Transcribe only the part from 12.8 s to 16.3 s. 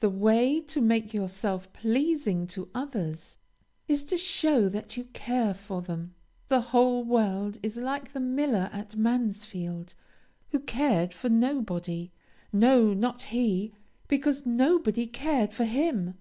not he because nobody cared for him."